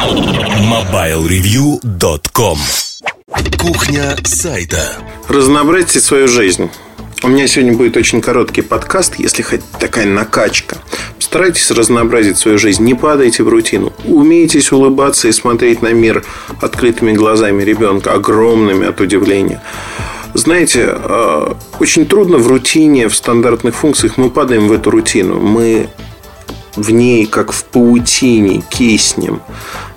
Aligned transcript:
MobileReview.com 0.00 2.56
Кухня 3.58 4.16
сайта 4.24 4.96
Разнообразьте 5.28 6.00
свою 6.00 6.26
жизнь. 6.26 6.70
У 7.22 7.28
меня 7.28 7.46
сегодня 7.46 7.76
будет 7.76 7.98
очень 7.98 8.22
короткий 8.22 8.62
подкаст, 8.62 9.16
если 9.18 9.42
хоть 9.42 9.60
такая 9.78 10.06
накачка. 10.06 10.78
Постарайтесь 11.16 11.70
разнообразить 11.70 12.38
свою 12.38 12.56
жизнь, 12.56 12.82
не 12.82 12.94
падайте 12.94 13.42
в 13.42 13.50
рутину. 13.50 13.92
Умейтесь 14.06 14.72
улыбаться 14.72 15.28
и 15.28 15.32
смотреть 15.32 15.82
на 15.82 15.92
мир 15.92 16.24
открытыми 16.62 17.12
глазами 17.12 17.62
ребенка, 17.62 18.14
огромными 18.14 18.88
от 18.88 19.02
удивления. 19.02 19.62
Знаете, 20.32 20.94
э, 20.94 21.52
очень 21.78 22.06
трудно 22.06 22.38
в 22.38 22.46
рутине, 22.46 23.08
в 23.08 23.14
стандартных 23.14 23.74
функциях 23.74 24.16
мы 24.16 24.30
падаем 24.30 24.68
в 24.68 24.72
эту 24.72 24.90
рутину. 24.90 25.38
Мы 25.40 25.90
в 26.80 26.90
ней, 26.90 27.26
как 27.26 27.52
в 27.52 27.64
паутине, 27.64 28.62
киснем. 28.70 29.42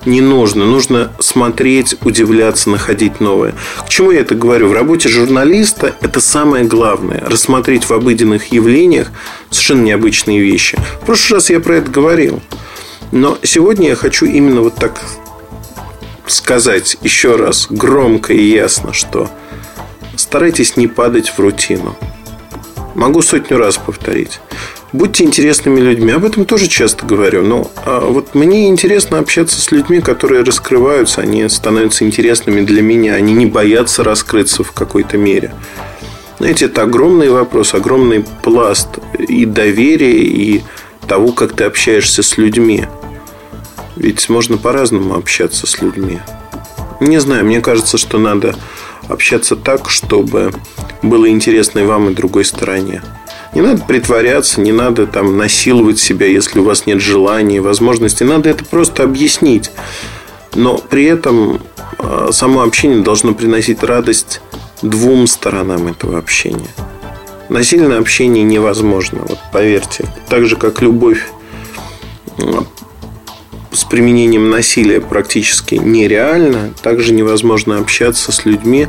Не 0.06 0.22
нужно. 0.22 0.66
Нужно 0.66 1.12
смотреть, 1.20 1.96
удивляться, 2.04 2.70
находить 2.70 3.20
новое. 3.20 3.54
К 3.86 3.90
чему 3.90 4.12
я 4.12 4.22
это 4.22 4.36
говорю? 4.36 4.68
В 4.68 4.74
работе 4.74 5.10
журналиста 5.10 5.96
это 6.02 6.20
самое 6.20 6.66
главное. 6.66 7.24
Рассмотреть 7.26 7.86
в 7.86 7.92
обыденных 7.92 8.52
явлениях 8.52 9.12
совершенно 9.50 9.84
необычные 9.84 10.40
вещи. 10.40 10.78
В 11.02 11.06
прошлый 11.06 11.38
раз 11.38 11.50
я 11.50 11.60
про 11.60 11.78
это 11.78 11.90
говорил. 11.90 12.42
Но 13.12 13.38
сегодня 13.44 13.90
я 13.90 13.96
хочу 13.96 14.26
именно 14.26 14.62
вот 14.62 14.76
так 14.76 15.02
сказать 16.28 16.98
еще 17.02 17.36
раз 17.36 17.68
громко 17.70 18.34
и 18.34 18.44
ясно, 18.44 18.94
что 18.94 19.30
старайтесь 20.16 20.78
не 20.78 20.88
падать 20.88 21.30
в 21.30 21.40
рутину. 21.40 21.96
Могу 22.96 23.22
сотню 23.22 23.58
раз 23.58 23.78
повторить. 23.78 24.40
Будьте 24.94 25.24
интересными 25.24 25.80
людьми. 25.80 26.12
Об 26.12 26.24
этом 26.24 26.46
тоже 26.46 26.68
часто 26.68 27.04
говорю. 27.04 27.42
Но 27.42 27.72
а 27.84 28.00
вот 28.00 28.36
мне 28.36 28.70
интересно 28.70 29.18
общаться 29.18 29.60
с 29.60 29.72
людьми, 29.72 30.02
которые 30.02 30.44
раскрываются, 30.44 31.22
они 31.22 31.50
становятся 31.50 32.06
интересными 32.06 32.62
для 32.62 32.84
меня. 32.84 33.16
Они 33.16 33.34
не 33.34 33.48
боятся 33.48 34.04
раскрыться 34.04 34.64
в 34.64 34.72
какой-то 34.72 35.18
мере. 35.18 35.52
Знаете, 36.38 36.66
это 36.66 36.84
огромный 36.84 37.30
вопрос, 37.30 37.74
огромный 37.74 38.24
пласт 38.44 39.00
и 39.18 39.46
доверия, 39.46 40.22
и 40.22 40.62
того, 41.08 41.32
как 41.32 41.54
ты 41.54 41.64
общаешься 41.64 42.22
с 42.22 42.38
людьми. 42.38 42.86
Ведь 43.96 44.30
можно 44.30 44.58
по-разному 44.58 45.16
общаться 45.16 45.66
с 45.66 45.82
людьми. 45.82 46.20
Не 47.00 47.20
знаю, 47.20 47.46
мне 47.46 47.62
кажется, 47.62 47.98
что 47.98 48.20
надо 48.20 48.56
общаться 49.08 49.56
так, 49.56 49.90
чтобы 49.90 50.54
было 51.02 51.28
интересно 51.30 51.80
и 51.80 51.84
вам, 51.84 52.10
и 52.10 52.14
другой 52.14 52.46
стороне. 52.46 53.02
Не 53.56 53.62
надо 53.62 53.84
притворяться, 53.84 54.62
не 54.62 54.72
надо 54.72 55.06
там 55.06 55.38
насиловать 55.38 56.00
себя, 56.00 56.26
если 56.26 56.60
у 56.60 56.64
вас 56.64 56.86
нет 56.86 57.00
желания, 57.00 57.62
возможности. 57.62 58.24
Надо 58.24 58.50
это 58.50 58.66
просто 58.66 59.04
объяснить. 59.04 59.72
Но 60.56 60.78
при 60.78 61.06
этом 61.06 61.62
а, 62.00 62.30
само 62.32 62.62
общение 62.62 63.02
должно 63.02 63.34
приносить 63.34 63.84
радость 63.84 64.42
двум 64.82 65.28
сторонам 65.28 65.88
этого 65.88 66.18
общения. 66.18 66.70
Насильное 67.50 68.00
общение 68.00 68.44
невозможно, 68.44 69.20
вот 69.28 69.38
поверьте. 69.52 70.06
Так 70.30 70.46
же, 70.46 70.56
как 70.56 70.82
любовь 70.82 71.28
с 73.72 73.84
применением 73.84 74.50
насилия 74.50 75.02
практически 75.02 75.76
нереально, 75.76 76.74
также 76.82 77.14
невозможно 77.14 77.78
общаться 77.78 78.32
с 78.32 78.46
людьми, 78.46 78.88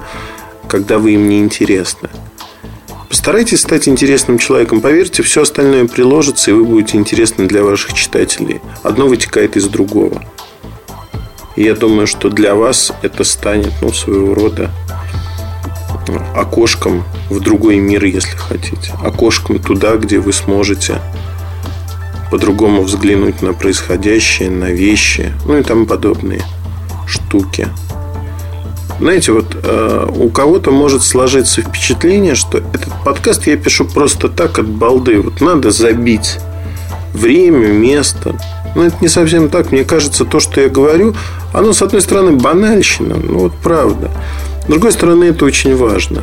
когда 0.68 0.98
вы 0.98 1.12
им 1.12 1.28
не 1.28 1.40
интересны. 1.40 2.08
Постарайтесь 3.14 3.60
стать 3.60 3.86
интересным 3.86 4.38
человеком. 4.38 4.80
Поверьте, 4.80 5.22
все 5.22 5.42
остальное 5.42 5.86
приложится, 5.86 6.50
и 6.50 6.54
вы 6.54 6.64
будете 6.64 6.98
интересны 6.98 7.46
для 7.46 7.62
ваших 7.62 7.92
читателей. 7.92 8.60
Одно 8.82 9.06
вытекает 9.06 9.56
из 9.56 9.68
другого. 9.68 10.20
И 11.54 11.62
я 11.62 11.76
думаю, 11.76 12.08
что 12.08 12.28
для 12.28 12.56
вас 12.56 12.92
это 13.02 13.22
станет 13.22 13.70
ну, 13.80 13.92
своего 13.92 14.34
рода 14.34 14.72
окошком 16.34 17.04
в 17.30 17.38
другой 17.38 17.76
мир, 17.76 18.04
если 18.04 18.36
хотите. 18.36 18.92
Окошком 19.04 19.60
туда, 19.60 19.94
где 19.94 20.18
вы 20.18 20.32
сможете 20.32 21.00
по-другому 22.32 22.82
взглянуть 22.82 23.42
на 23.42 23.52
происходящее, 23.52 24.50
на 24.50 24.72
вещи, 24.72 25.32
ну 25.46 25.56
и 25.56 25.62
тому 25.62 25.86
подобные 25.86 26.42
штуки. 27.06 27.68
Знаете, 29.04 29.32
вот 29.32 29.54
э, 29.62 30.06
у 30.16 30.30
кого-то 30.30 30.70
может 30.70 31.02
сложиться 31.02 31.60
впечатление, 31.60 32.34
что 32.34 32.56
этот 32.56 32.90
подкаст 33.04 33.46
я 33.46 33.58
пишу 33.58 33.84
просто 33.84 34.30
так 34.30 34.58
от 34.58 34.66
балды. 34.66 35.20
Вот 35.20 35.42
надо 35.42 35.72
забить 35.72 36.38
время, 37.12 37.66
место. 37.66 38.34
Но 38.74 38.84
это 38.86 38.96
не 39.02 39.08
совсем 39.08 39.50
так. 39.50 39.72
Мне 39.72 39.84
кажется, 39.84 40.24
то, 40.24 40.40
что 40.40 40.62
я 40.62 40.70
говорю, 40.70 41.14
оно, 41.52 41.74
с 41.74 41.82
одной 41.82 42.00
стороны, 42.00 42.32
банальщина. 42.32 43.16
Ну, 43.16 43.40
вот 43.40 43.52
правда. 43.62 44.10
С 44.62 44.70
другой 44.70 44.90
стороны, 44.90 45.24
это 45.24 45.44
очень 45.44 45.76
важно. 45.76 46.22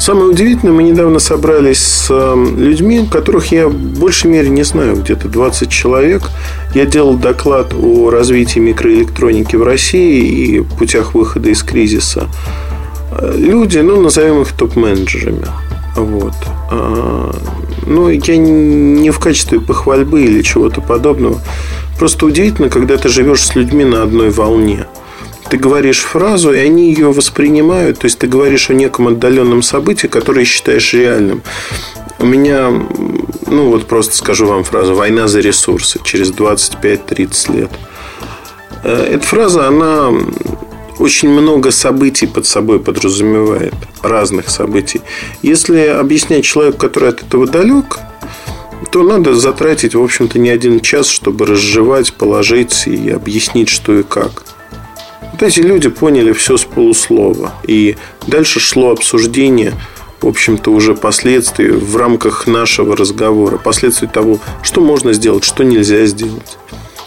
Самое 0.00 0.30
удивительное, 0.30 0.72
мы 0.72 0.82
недавно 0.82 1.18
собрались 1.18 1.78
с 1.78 2.10
эм, 2.10 2.58
людьми, 2.58 3.06
которых 3.06 3.52
я 3.52 3.68
в 3.68 3.74
большей 3.74 4.30
мере 4.30 4.48
не 4.48 4.62
знаю, 4.62 4.96
где-то 4.96 5.28
20 5.28 5.68
человек. 5.68 6.22
Я 6.74 6.86
делал 6.86 7.18
доклад 7.18 7.74
о 7.74 8.08
развитии 8.08 8.60
микроэлектроники 8.60 9.56
в 9.56 9.62
России 9.62 10.56
и 10.56 10.60
путях 10.62 11.14
выхода 11.14 11.50
из 11.50 11.62
кризиса. 11.62 12.28
Э, 13.12 13.34
люди, 13.36 13.76
ну, 13.76 14.00
назовем 14.00 14.40
их 14.40 14.52
топ-менеджерами. 14.52 15.44
Вот. 15.96 16.34
А, 16.70 17.36
ну, 17.86 18.08
я 18.08 18.36
не 18.38 19.10
в 19.10 19.18
качестве 19.18 19.60
похвальбы 19.60 20.22
или 20.22 20.40
чего-то 20.40 20.80
подобного. 20.80 21.42
Просто 21.98 22.24
удивительно, 22.24 22.70
когда 22.70 22.96
ты 22.96 23.10
живешь 23.10 23.44
с 23.44 23.54
людьми 23.54 23.84
на 23.84 24.02
одной 24.02 24.30
волне– 24.30 24.86
ты 25.50 25.56
говоришь 25.56 26.00
фразу, 26.00 26.52
и 26.52 26.58
они 26.58 26.90
ее 26.90 27.12
воспринимают. 27.12 27.98
То 27.98 28.04
есть 28.06 28.18
ты 28.18 28.28
говоришь 28.28 28.70
о 28.70 28.74
неком 28.74 29.08
отдаленном 29.08 29.62
событии, 29.62 30.06
которое 30.06 30.44
считаешь 30.44 30.94
реальным. 30.94 31.42
У 32.20 32.26
меня, 32.26 32.70
ну 33.46 33.68
вот 33.68 33.86
просто 33.86 34.16
скажу 34.16 34.46
вам 34.46 34.62
фразу 34.62 34.94
«Война 34.94 35.26
за 35.26 35.40
ресурсы» 35.40 35.98
через 36.04 36.30
25-30 36.30 37.56
лет. 37.56 37.70
Э, 38.84 39.14
эта 39.14 39.26
фраза, 39.26 39.66
она 39.66 40.10
очень 40.98 41.30
много 41.30 41.72
событий 41.72 42.26
под 42.26 42.46
собой 42.46 42.78
подразумевает, 42.78 43.74
разных 44.02 44.50
событий. 44.50 45.00
Если 45.42 45.80
объяснять 45.86 46.44
человеку, 46.44 46.78
который 46.78 47.08
от 47.08 47.22
этого 47.22 47.46
далек, 47.46 47.98
то 48.92 49.02
надо 49.02 49.34
затратить, 49.34 49.94
в 49.94 50.02
общем-то, 50.02 50.38
не 50.38 50.50
один 50.50 50.80
час, 50.80 51.08
чтобы 51.08 51.46
разжевать, 51.46 52.12
положить 52.12 52.86
и 52.86 53.10
объяснить, 53.10 53.68
что 53.68 53.98
и 53.98 54.02
как. 54.02 54.44
Вот 55.32 55.42
эти 55.42 55.60
люди 55.60 55.88
поняли 55.88 56.32
все 56.32 56.56
с 56.56 56.64
полуслова. 56.64 57.54
И 57.64 57.96
дальше 58.26 58.60
шло 58.60 58.90
обсуждение, 58.90 59.72
в 60.20 60.26
общем-то, 60.26 60.70
уже 60.70 60.94
последствий 60.94 61.70
в 61.70 61.96
рамках 61.96 62.46
нашего 62.46 62.96
разговора. 62.96 63.58
Последствий 63.58 64.08
того, 64.08 64.38
что 64.62 64.80
можно 64.80 65.12
сделать, 65.12 65.44
что 65.44 65.64
нельзя 65.64 66.04
сделать. 66.06 66.58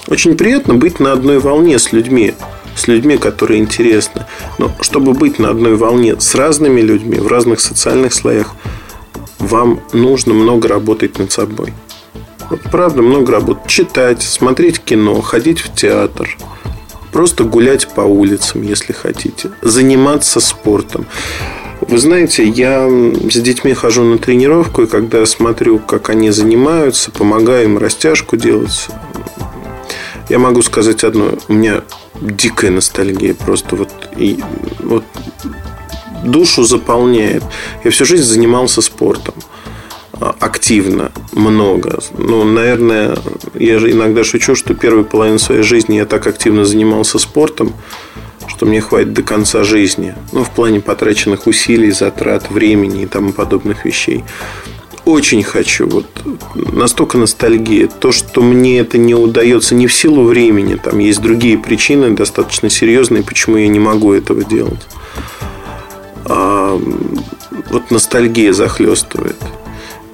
Очень 0.08 0.38
приятно 0.38 0.76
быть 0.76 1.00
на 1.00 1.12
одной 1.12 1.40
волне 1.40 1.80
с 1.80 1.92
людьми, 1.92 2.34
с 2.76 2.88
людьми, 2.88 3.18
которые 3.18 3.60
интересны. 3.60 4.26
Но 4.58 4.72
чтобы 4.82 5.14
быть 5.14 5.40
на 5.40 5.50
одной 5.50 5.76
волне 5.76 6.20
с 6.20 6.36
разными 6.36 6.82
людьми 6.82 7.18
в 7.18 7.28
разных 7.28 7.60
социальных 7.60 8.14
слоях, 8.14 8.56
вам 9.40 9.82
нужно 9.92 10.34
много 10.34 10.68
работать 10.68 11.20
над 11.20 11.32
собой. 11.32 11.74
Вот 12.50 12.62
правда, 12.64 13.02
много 13.02 13.32
работать. 13.32 13.68
Читать, 13.68 14.22
смотреть 14.22 14.80
кино, 14.80 15.22
ходить 15.22 15.60
в 15.60 15.74
театр– 15.74 16.38
Просто 17.14 17.44
гулять 17.44 17.88
по 17.88 18.02
улицам, 18.02 18.64
если 18.64 18.92
хотите. 18.92 19.52
Заниматься 19.62 20.40
спортом. 20.40 21.06
Вы 21.82 21.98
знаете, 22.00 22.44
я 22.44 22.88
с 22.88 23.40
детьми 23.40 23.74
хожу 23.74 24.04
на 24.04 24.18
тренировку, 24.18 24.82
и 24.82 24.88
когда 24.88 25.26
смотрю, 25.28 25.78
как 25.78 26.10
они 26.10 26.32
занимаются, 26.32 27.12
помогаю 27.12 27.66
им 27.66 27.78
растяжку 27.78 28.36
делать, 28.36 28.88
я 30.30 30.40
могу 30.40 30.64
сказать 30.64 31.04
одно. 31.04 31.34
У 31.48 31.54
меня 31.54 31.84
дикая 32.20 32.72
ностальгия. 32.72 33.36
Просто 33.36 33.76
вот, 33.76 33.92
и, 34.18 34.40
вот 34.80 35.04
душу 36.24 36.64
заполняет. 36.64 37.44
Я 37.84 37.92
всю 37.92 38.06
жизнь 38.06 38.24
занимался 38.24 38.82
спортом 38.82 39.36
активно, 40.20 41.12
много. 41.34 42.00
Ну, 42.18 42.44
наверное, 42.44 43.18
я 43.56 43.80
же 43.80 43.92
иногда 43.92 44.24
шучу, 44.24 44.56
что 44.56 44.74
первую 44.74 45.06
половину 45.06 45.40
своей 45.40 45.64
жизни 45.64 45.96
я 45.96 46.06
так 46.06 46.28
активно 46.28 46.66
занимался 46.66 47.20
спортом, 47.20 47.74
что 48.48 48.66
мне 48.66 48.82
хватит 48.82 49.14
до 49.14 49.24
конца 49.24 49.64
жизни. 49.64 50.16
Ну, 50.32 50.44
в 50.44 50.52
плане 50.52 50.82
потраченных 50.82 51.48
усилий, 51.48 51.92
затрат, 51.92 52.52
времени 52.52 53.04
и 53.04 53.08
тому 53.08 53.34
подобных 53.34 53.86
вещей. 53.86 54.24
Очень 55.06 55.44
хочу. 55.44 55.88
Вот 55.88 56.06
настолько 56.56 57.18
ностальгия. 57.18 57.88
То, 57.88 58.14
что 58.14 58.42
мне 58.42 58.80
это 58.80 58.98
не 58.98 59.16
удается 59.16 59.76
не 59.76 59.88
в 59.88 59.94
силу 59.94 60.24
времени. 60.24 60.76
Там 60.76 61.00
есть 61.00 61.22
другие 61.22 61.58
причины, 61.58 62.12
достаточно 62.12 62.70
серьезные, 62.70 63.24
почему 63.24 63.58
я 63.58 63.68
не 63.68 63.80
могу 63.80 64.14
этого 64.14 64.46
делать. 64.46 64.88
А, 66.26 66.80
вот 67.70 67.92
ностальгия 67.92 68.54
захлестывает. 68.54 69.36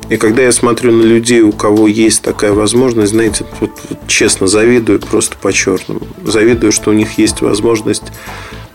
И 0.09 0.17
когда 0.17 0.41
я 0.41 0.51
смотрю 0.51 0.91
на 0.91 1.03
людей, 1.03 1.41
у 1.41 1.51
кого 1.51 1.87
есть 1.87 2.23
такая 2.23 2.51
возможность, 2.51 3.11
знаете, 3.11 3.45
вот, 3.59 3.71
вот 3.89 3.99
честно 4.07 4.47
завидую 4.47 4.99
просто 4.99 5.37
по-черному. 5.37 6.01
Завидую, 6.25 6.71
что 6.71 6.89
у 6.89 6.93
них 6.93 7.17
есть 7.19 7.41
возможность 7.41 8.03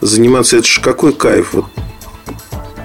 заниматься. 0.00 0.58
Это 0.58 0.66
же 0.66 0.80
какой 0.80 1.12
кайф. 1.12 1.54
Вот 1.54 1.66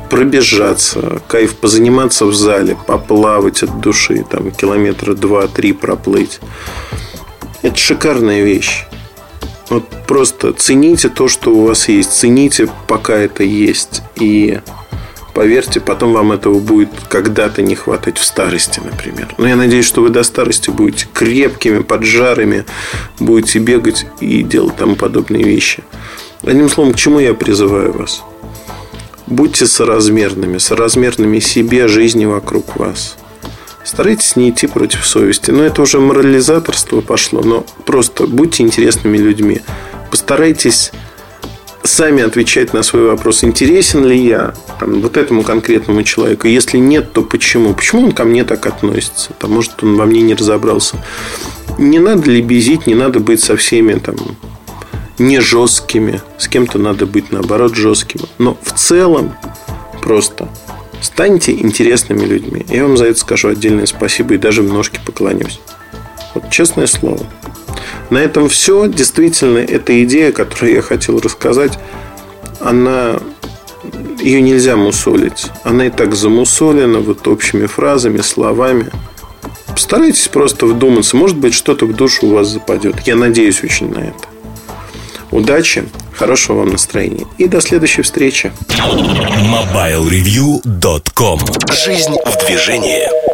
пробежаться, 0.09 1.21
кайф 1.27 1.55
позаниматься 1.55 2.25
в 2.25 2.33
зале, 2.33 2.75
поплавать 2.87 3.61
от 3.61 3.79
души, 3.79 4.25
там 4.27 4.51
километра 4.51 5.13
два-три 5.13 5.71
проплыть. 5.73 6.39
Это 7.61 7.77
шикарная 7.77 8.43
вещь. 8.43 8.85
Вот 9.69 9.85
просто 10.07 10.53
цените 10.53 11.09
то, 11.09 11.27
что 11.27 11.51
у 11.51 11.67
вас 11.67 11.87
есть. 11.89 12.11
Цените, 12.11 12.67
пока 12.87 13.13
это 13.13 13.43
есть. 13.43 14.01
И 14.15 14.59
поверьте, 15.33 15.79
потом 15.79 16.13
вам 16.13 16.31
этого 16.31 16.59
будет 16.59 16.89
когда-то 17.07 17.61
не 17.61 17.75
хватать 17.75 18.17
в 18.17 18.23
старости, 18.23 18.79
например. 18.79 19.33
Но 19.37 19.47
я 19.47 19.55
надеюсь, 19.55 19.85
что 19.85 20.01
вы 20.01 20.09
до 20.09 20.23
старости 20.23 20.69
будете 20.69 21.07
крепкими, 21.13 21.79
поджарами, 21.79 22.65
будете 23.19 23.59
бегать 23.59 24.05
и 24.19 24.43
делать 24.43 24.75
тому 24.75 24.95
подобные 24.95 25.43
вещи. 25.43 25.83
Одним 26.43 26.69
словом, 26.69 26.93
к 26.93 26.97
чему 26.97 27.19
я 27.19 27.33
призываю 27.33 27.91
вас? 27.91 28.23
Будьте 29.27 29.67
соразмерными, 29.67 30.57
соразмерными 30.57 31.39
себе, 31.39 31.87
жизни 31.87 32.25
вокруг 32.25 32.77
вас. 32.77 33.17
Старайтесь 33.83 34.35
не 34.35 34.49
идти 34.49 34.67
против 34.67 35.05
совести. 35.05 35.51
Но 35.51 35.63
это 35.63 35.81
уже 35.81 35.99
морализаторство 35.99 37.01
пошло. 37.01 37.41
Но 37.41 37.65
просто 37.85 38.27
будьте 38.27 38.63
интересными 38.63 39.17
людьми. 39.17 39.61
Постарайтесь 40.11 40.91
сами 41.83 42.23
отвечать 42.23 42.73
на 42.73 42.83
свой 42.83 43.07
вопрос, 43.07 43.43
интересен 43.43 44.05
ли 44.05 44.17
я 44.17 44.53
там, 44.79 45.01
вот 45.01 45.17
этому 45.17 45.43
конкретному 45.43 46.03
человеку. 46.03 46.47
Если 46.47 46.77
нет, 46.77 47.13
то 47.13 47.21
почему? 47.21 47.73
Почему 47.73 48.03
он 48.03 48.11
ко 48.11 48.23
мне 48.23 48.43
так 48.43 48.65
относится? 48.65 49.33
Там, 49.39 49.51
может, 49.51 49.83
он 49.83 49.95
во 49.95 50.05
мне 50.05 50.21
не 50.21 50.35
разобрался. 50.35 50.97
Не 51.77 51.99
надо 51.99 52.29
лебезить, 52.29 52.87
не 52.87 52.95
надо 52.95 53.19
быть 53.19 53.41
со 53.41 53.55
всеми 53.55 53.93
там, 53.93 54.15
не 55.17 55.39
жесткими. 55.39 56.21
С 56.37 56.47
кем-то 56.47 56.79
надо 56.79 57.05
быть, 57.05 57.31
наоборот, 57.31 57.75
жестким. 57.75 58.21
Но 58.37 58.57
в 58.61 58.73
целом 58.73 59.35
просто 60.01 60.49
станьте 61.01 61.53
интересными 61.53 62.25
людьми. 62.25 62.65
Я 62.69 62.83
вам 62.83 62.97
за 62.97 63.05
это 63.05 63.19
скажу 63.19 63.49
отдельное 63.49 63.85
спасибо 63.85 64.33
и 64.33 64.37
даже 64.37 64.61
в 64.61 64.71
ножки 64.71 64.99
поклонюсь. 65.05 65.59
Вот 66.33 66.49
честное 66.49 66.87
слово. 66.87 67.25
На 68.09 68.17
этом 68.17 68.49
все. 68.49 68.87
Действительно, 68.87 69.59
эта 69.59 70.03
идея, 70.03 70.31
которую 70.31 70.73
я 70.73 70.81
хотел 70.81 71.19
рассказать, 71.19 71.77
она 72.59 73.19
ее 74.19 74.41
нельзя 74.41 74.75
мусолить. 74.75 75.47
Она 75.63 75.85
и 75.85 75.89
так 75.89 76.15
замусолена 76.15 76.99
вот 76.99 77.27
общими 77.27 77.65
фразами, 77.65 78.21
словами. 78.21 78.91
Постарайтесь 79.67 80.27
просто 80.27 80.65
вдуматься. 80.65 81.15
Может 81.15 81.37
быть, 81.37 81.53
что-то 81.53 81.85
в 81.85 81.95
душу 81.95 82.27
у 82.27 82.33
вас 82.33 82.49
западет. 82.49 82.95
Я 83.05 83.15
надеюсь 83.15 83.63
очень 83.63 83.89
на 83.91 83.99
это. 83.99 84.27
Удачи, 85.31 85.85
хорошего 86.13 86.59
вам 86.59 86.69
настроения 86.69 87.25
и 87.37 87.47
до 87.47 87.61
следующей 87.61 88.01
встречи. 88.01 88.51
MobileReview.com 88.67 91.39
Жизнь 91.71 92.15
в 92.25 92.45
движении. 92.45 93.28